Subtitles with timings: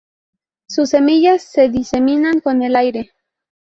[0.67, 3.11] Sus semillas se diseminan con el aire.